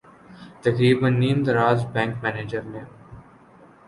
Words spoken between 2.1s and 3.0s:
manager نے